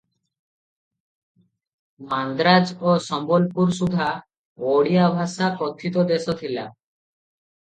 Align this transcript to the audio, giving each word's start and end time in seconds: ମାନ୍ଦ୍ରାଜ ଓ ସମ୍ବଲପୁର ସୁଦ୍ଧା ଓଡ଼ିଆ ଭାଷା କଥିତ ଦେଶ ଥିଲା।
ମାନ୍ଦ୍ରାଜ 2.13 2.73
ଓ 2.85 2.95
ସମ୍ବଲପୁର 3.09 3.77
ସୁଦ୍ଧା 3.81 4.09
ଓଡ଼ିଆ 4.73 5.11
ଭାଷା 5.19 5.53
କଥିତ 5.61 6.09
ଦେଶ 6.15 6.39
ଥିଲା। 6.43 6.67